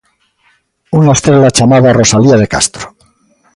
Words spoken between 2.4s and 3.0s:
de Castro.